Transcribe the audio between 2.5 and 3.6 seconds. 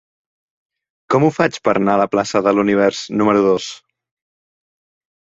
l'Univers número